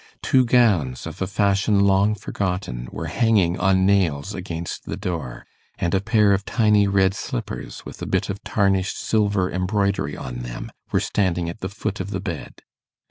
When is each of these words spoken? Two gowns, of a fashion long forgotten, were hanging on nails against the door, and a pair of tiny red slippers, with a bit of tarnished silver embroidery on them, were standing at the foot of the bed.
Two 0.23 0.45
gowns, 0.45 1.05
of 1.05 1.21
a 1.21 1.27
fashion 1.27 1.81
long 1.81 2.15
forgotten, 2.15 2.87
were 2.91 3.05
hanging 3.05 3.59
on 3.59 3.85
nails 3.85 4.33
against 4.33 4.85
the 4.87 4.97
door, 4.97 5.45
and 5.77 5.93
a 5.93 6.01
pair 6.01 6.33
of 6.33 6.43
tiny 6.43 6.87
red 6.87 7.13
slippers, 7.13 7.85
with 7.85 8.01
a 8.01 8.07
bit 8.07 8.27
of 8.27 8.43
tarnished 8.43 8.97
silver 8.99 9.51
embroidery 9.51 10.17
on 10.17 10.39
them, 10.39 10.71
were 10.91 10.99
standing 10.99 11.47
at 11.51 11.59
the 11.59 11.69
foot 11.69 11.99
of 11.99 12.09
the 12.09 12.19
bed. 12.19 12.63